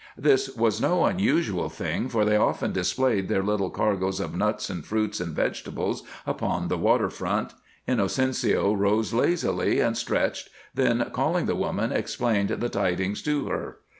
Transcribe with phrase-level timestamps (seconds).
[0.17, 4.83] This was no unusual thing, for they often displayed their little cargoes of nuts and
[4.83, 7.53] fruits and vegetables upon the water front.
[7.87, 13.77] Inocencio rose lazily and stretched, then, calling the woman, explained the tidings to her.